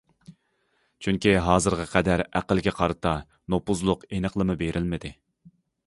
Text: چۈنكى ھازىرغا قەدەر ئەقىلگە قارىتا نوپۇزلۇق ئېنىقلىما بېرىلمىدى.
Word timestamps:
چۈنكى 1.07 1.33
ھازىرغا 1.49 1.85
قەدەر 1.93 2.23
ئەقىلگە 2.39 2.75
قارىتا 2.79 3.15
نوپۇزلۇق 3.55 4.09
ئېنىقلىما 4.11 4.61
بېرىلمىدى. 4.65 5.19